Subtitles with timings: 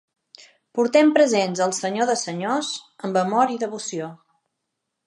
[0.77, 2.73] Portem presents al Senyor de senyors
[3.09, 4.11] amb amor i devoció.